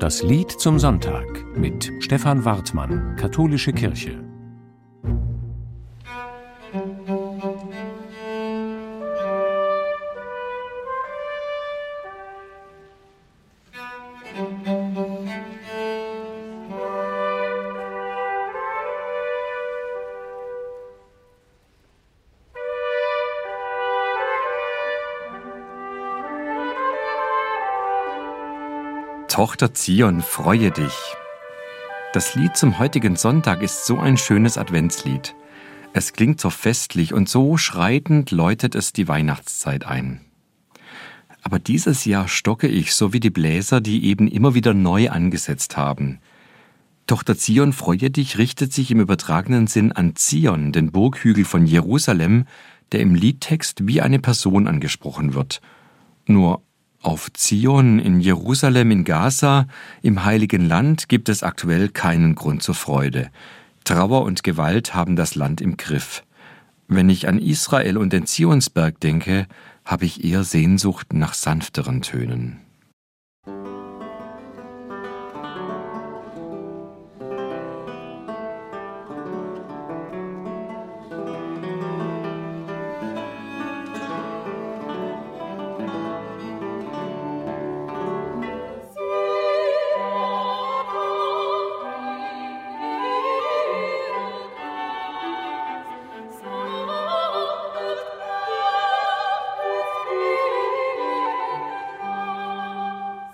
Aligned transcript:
Das 0.00 0.22
Lied 0.22 0.50
zum 0.50 0.78
Sonntag 0.78 1.44
mit 1.54 1.92
Stefan 1.98 2.46
Wartmann, 2.46 3.16
Katholische 3.16 3.70
Kirche. 3.70 4.29
Tochter 29.30 29.72
Zion, 29.72 30.22
freue 30.22 30.72
dich. 30.72 30.92
Das 32.12 32.34
Lied 32.34 32.56
zum 32.56 32.80
heutigen 32.80 33.14
Sonntag 33.14 33.62
ist 33.62 33.86
so 33.86 33.96
ein 33.96 34.16
schönes 34.16 34.58
Adventslied. 34.58 35.36
Es 35.92 36.12
klingt 36.12 36.40
so 36.40 36.50
festlich 36.50 37.14
und 37.14 37.28
so 37.28 37.56
schreitend 37.56 38.32
läutet 38.32 38.74
es 38.74 38.92
die 38.92 39.06
Weihnachtszeit 39.06 39.86
ein. 39.86 40.20
Aber 41.42 41.60
dieses 41.60 42.04
Jahr 42.06 42.26
stocke 42.26 42.66
ich, 42.66 42.92
so 42.92 43.12
wie 43.12 43.20
die 43.20 43.30
Bläser, 43.30 43.80
die 43.80 44.04
eben 44.06 44.26
immer 44.26 44.54
wieder 44.54 44.74
neu 44.74 45.10
angesetzt 45.10 45.76
haben. 45.76 46.18
Tochter 47.06 47.38
Zion, 47.38 47.72
freue 47.72 48.10
dich 48.10 48.36
richtet 48.36 48.72
sich 48.72 48.90
im 48.90 48.98
übertragenen 48.98 49.68
Sinn 49.68 49.92
an 49.92 50.16
Zion, 50.16 50.72
den 50.72 50.90
Burghügel 50.90 51.44
von 51.44 51.66
Jerusalem, 51.66 52.46
der 52.90 52.98
im 52.98 53.14
Liedtext 53.14 53.86
wie 53.86 54.00
eine 54.00 54.18
Person 54.18 54.66
angesprochen 54.66 55.34
wird. 55.34 55.60
Nur 56.26 56.64
auf 57.02 57.32
Zion, 57.32 57.98
in 57.98 58.20
Jerusalem, 58.20 58.90
in 58.90 59.04
Gaza, 59.04 59.66
im 60.02 60.24
heiligen 60.24 60.66
Land 60.66 61.08
gibt 61.08 61.28
es 61.28 61.42
aktuell 61.42 61.88
keinen 61.88 62.34
Grund 62.34 62.62
zur 62.62 62.74
Freude. 62.74 63.30
Trauer 63.84 64.22
und 64.22 64.42
Gewalt 64.42 64.94
haben 64.94 65.16
das 65.16 65.34
Land 65.34 65.60
im 65.60 65.76
Griff. 65.76 66.22
Wenn 66.88 67.08
ich 67.08 67.28
an 67.28 67.38
Israel 67.38 67.96
und 67.96 68.12
den 68.12 68.26
Zionsberg 68.26 69.00
denke, 69.00 69.46
habe 69.84 70.04
ich 70.04 70.24
eher 70.24 70.44
Sehnsucht 70.44 71.12
nach 71.12 71.34
sanfteren 71.34 72.02
Tönen. 72.02 72.58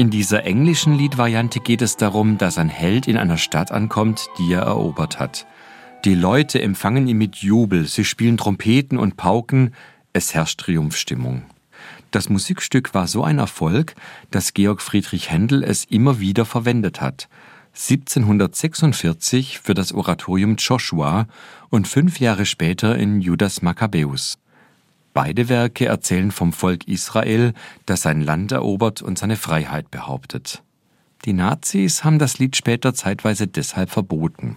In 0.00 0.08
dieser 0.08 0.46
englischen 0.46 0.94
Liedvariante 0.96 1.60
geht 1.60 1.82
es 1.82 1.98
darum, 1.98 2.38
dass 2.38 2.56
ein 2.56 2.70
Held 2.70 3.06
in 3.06 3.18
einer 3.18 3.36
Stadt 3.36 3.70
ankommt, 3.70 4.28
die 4.38 4.50
er 4.50 4.62
erobert 4.62 5.18
hat. 5.18 5.46
Die 6.06 6.14
Leute 6.14 6.62
empfangen 6.62 7.06
ihn 7.06 7.18
mit 7.18 7.36
Jubel, 7.36 7.84
sie 7.84 8.06
spielen 8.06 8.38
Trompeten 8.38 8.96
und 8.96 9.18
Pauken, 9.18 9.74
es 10.14 10.32
herrscht 10.32 10.60
Triumphstimmung. 10.60 11.42
Das 12.12 12.30
Musikstück 12.30 12.94
war 12.94 13.08
so 13.08 13.24
ein 13.24 13.36
Erfolg, 13.36 13.94
dass 14.30 14.54
Georg 14.54 14.80
Friedrich 14.80 15.30
Händel 15.30 15.62
es 15.62 15.84
immer 15.84 16.18
wieder 16.18 16.46
verwendet 16.46 17.02
hat. 17.02 17.28
1746 17.74 19.60
für 19.60 19.74
das 19.74 19.92
Oratorium 19.92 20.56
Joshua 20.56 21.26
und 21.68 21.86
fünf 21.86 22.20
Jahre 22.20 22.46
später 22.46 22.96
in 22.96 23.20
Judas 23.20 23.60
Maccabäus. 23.60 24.38
Beide 25.12 25.48
Werke 25.48 25.86
erzählen 25.86 26.30
vom 26.30 26.52
Volk 26.52 26.86
Israel, 26.86 27.52
das 27.86 28.02
sein 28.02 28.20
Land 28.20 28.52
erobert 28.52 29.02
und 29.02 29.18
seine 29.18 29.36
Freiheit 29.36 29.90
behauptet. 29.90 30.62
Die 31.24 31.32
Nazis 31.32 32.04
haben 32.04 32.18
das 32.18 32.38
Lied 32.38 32.56
später 32.56 32.94
zeitweise 32.94 33.46
deshalb 33.46 33.90
verboten. 33.90 34.56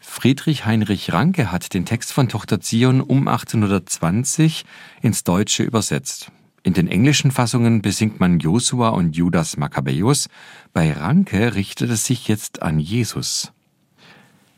Friedrich 0.00 0.64
Heinrich 0.64 1.12
Ranke 1.12 1.52
hat 1.52 1.74
den 1.74 1.84
Text 1.84 2.12
von 2.12 2.28
Tochter 2.28 2.60
Zion 2.60 3.02
um 3.02 3.28
1820 3.28 4.64
ins 5.02 5.24
Deutsche 5.24 5.62
übersetzt. 5.62 6.32
In 6.62 6.72
den 6.72 6.88
englischen 6.88 7.30
Fassungen 7.30 7.82
besingt 7.82 8.18
man 8.18 8.38
Josua 8.38 8.90
und 8.90 9.14
Judas 9.14 9.56
Maccabäus, 9.56 10.28
bei 10.72 10.92
Ranke 10.92 11.54
richtet 11.54 11.90
es 11.90 12.06
sich 12.06 12.28
jetzt 12.28 12.62
an 12.62 12.78
Jesus. 12.78 13.52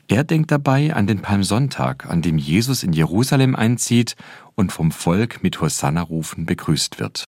Er 0.09 0.25
denkt 0.25 0.51
dabei 0.51 0.95
an 0.95 1.07
den 1.07 1.23
Palmsonntag, 1.23 2.07
an 2.07 2.23
dem 2.23 2.39
Jesus 2.39 2.83
in 2.83 2.93
Jerusalem 2.93 3.57
einzieht 3.57 4.15
und 4.55 4.73
vom 4.73 4.91
Volk 4.91 5.43
mit 5.43 5.61
Hosanna-Rufen 5.61 6.47
begrüßt 6.47 6.99
wird. 6.99 7.25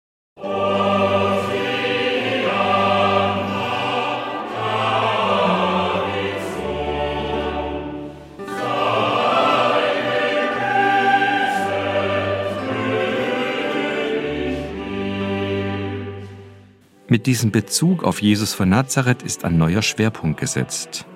Mit 17.10 17.24
diesem 17.24 17.50
Bezug 17.50 18.04
auf 18.04 18.20
Jesus 18.20 18.52
von 18.52 18.68
Nazareth 18.68 19.22
ist 19.22 19.46
ein 19.46 19.56
neuer 19.56 19.80
Schwerpunkt 19.80 20.38
gesetzt. 20.38 21.06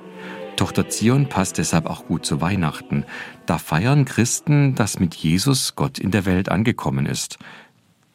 Tochter 0.57 0.89
Zion 0.89 1.29
passt 1.29 1.59
deshalb 1.59 1.87
auch 1.87 2.07
gut 2.07 2.27
zu 2.27 2.41
Weihnachten. 2.41 3.05
Da 3.47 3.59
feiern 3.59 4.05
Christen, 4.05 4.75
dass 4.75 4.99
mit 4.99 5.15
Jesus 5.15 5.75
Gott 5.75 5.99
in 5.99 6.11
der 6.11 6.25
Welt 6.25 6.49
angekommen 6.49 7.07
ist. 7.07 7.39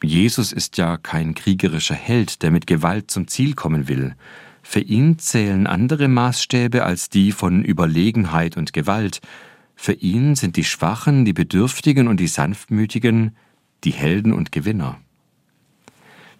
Jesus 0.02 0.52
ist 0.52 0.78
ja 0.78 0.96
kein 0.96 1.34
kriegerischer 1.34 1.94
Held, 1.94 2.42
der 2.42 2.50
mit 2.50 2.66
Gewalt 2.66 3.10
zum 3.10 3.26
Ziel 3.26 3.54
kommen 3.54 3.88
will. 3.88 4.14
Für 4.62 4.80
ihn 4.80 5.18
zählen 5.18 5.66
andere 5.66 6.08
Maßstäbe 6.08 6.84
als 6.84 7.08
die 7.08 7.32
von 7.32 7.64
Überlegenheit 7.64 8.56
und 8.56 8.72
Gewalt. 8.72 9.20
Für 9.74 9.94
ihn 9.94 10.34
sind 10.34 10.56
die 10.56 10.64
Schwachen, 10.64 11.24
die 11.24 11.32
Bedürftigen 11.32 12.08
und 12.08 12.20
die 12.20 12.28
Sanftmütigen 12.28 13.36
die 13.84 13.92
Helden 13.92 14.32
und 14.32 14.52
Gewinner. 14.52 14.98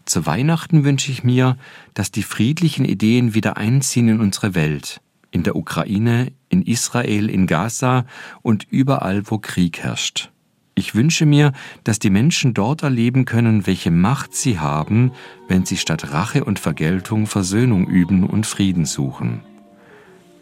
Zu 0.04 0.26
Weihnachten 0.26 0.84
wünsche 0.84 1.12
ich 1.12 1.22
mir, 1.22 1.56
dass 1.94 2.10
die 2.10 2.22
friedlichen 2.22 2.84
Ideen 2.84 3.34
wieder 3.34 3.56
einziehen 3.56 4.08
in 4.08 4.20
unsere 4.20 4.54
Welt, 4.54 5.00
in 5.30 5.42
der 5.42 5.56
Ukraine, 5.56 6.32
in 6.48 6.62
Israel, 6.62 7.28
in 7.28 7.46
Gaza 7.46 8.04
und 8.42 8.66
überall, 8.70 9.30
wo 9.30 9.38
Krieg 9.38 9.78
herrscht. 9.80 10.30
Ich 10.74 10.94
wünsche 10.94 11.26
mir, 11.26 11.52
dass 11.82 11.98
die 11.98 12.08
Menschen 12.08 12.54
dort 12.54 12.84
erleben 12.84 13.24
können, 13.24 13.66
welche 13.66 13.90
Macht 13.90 14.34
sie 14.34 14.60
haben, 14.60 15.10
wenn 15.48 15.66
sie 15.66 15.76
statt 15.76 16.12
Rache 16.12 16.44
und 16.44 16.60
Vergeltung 16.60 17.26
Versöhnung 17.26 17.88
üben 17.88 18.24
und 18.24 18.46
Frieden 18.46 18.84
suchen. 18.84 19.40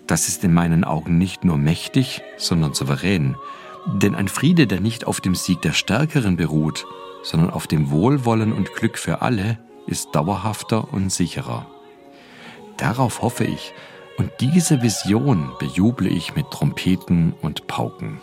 Das 0.06 0.28
ist 0.28 0.44
in 0.44 0.52
meinen 0.52 0.84
Augen 0.84 1.16
nicht 1.16 1.44
nur 1.44 1.56
mächtig, 1.56 2.20
sondern 2.36 2.74
souverän. 2.74 3.36
Denn 3.86 4.14
ein 4.14 4.28
Friede, 4.28 4.66
der 4.66 4.80
nicht 4.80 5.06
auf 5.06 5.20
dem 5.20 5.34
Sieg 5.34 5.62
der 5.62 5.72
Stärkeren 5.72 6.36
beruht, 6.36 6.86
sondern 7.22 7.50
auf 7.50 7.66
dem 7.66 7.90
Wohlwollen 7.90 8.52
und 8.52 8.74
Glück 8.74 8.98
für 8.98 9.22
alle, 9.22 9.58
ist 9.86 10.14
dauerhafter 10.14 10.92
und 10.92 11.10
sicherer. 11.10 11.66
Darauf 12.76 13.22
hoffe 13.22 13.44
ich, 13.44 13.72
und 14.16 14.30
diese 14.40 14.82
Vision 14.82 15.50
bejuble 15.58 16.08
ich 16.08 16.34
mit 16.34 16.50
Trompeten 16.50 17.34
und 17.42 17.66
Pauken. 17.66 18.20